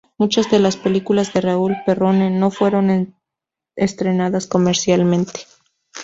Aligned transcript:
Muchas 0.17 0.49
de 0.49 0.57
las 0.57 0.77
películas 0.77 1.31
de 1.31 1.41
Raúl 1.41 1.77
Perrone 1.85 2.31
no 2.31 2.49
fueron 2.49 3.13
estrenadas 3.75 4.47
comercialmente. 4.47 5.41